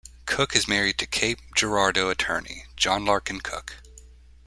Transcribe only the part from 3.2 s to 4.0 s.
Cook.